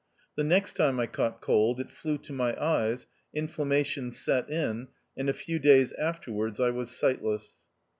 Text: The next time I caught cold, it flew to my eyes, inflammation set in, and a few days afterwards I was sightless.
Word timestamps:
The 0.35 0.43
next 0.43 0.75
time 0.77 0.99
I 0.99 1.05
caught 1.05 1.41
cold, 1.41 1.79
it 1.79 1.91
flew 1.91 2.17
to 2.17 2.33
my 2.33 2.59
eyes, 2.59 3.05
inflammation 3.35 4.09
set 4.09 4.49
in, 4.49 4.87
and 5.15 5.29
a 5.29 5.31
few 5.31 5.59
days 5.59 5.91
afterwards 5.93 6.59
I 6.59 6.71
was 6.71 6.89
sightless. 6.89 7.59